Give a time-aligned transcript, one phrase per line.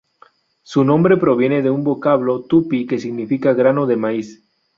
[0.63, 4.43] Su nombre proviene de un vocablo tupi que significa grano de maíz.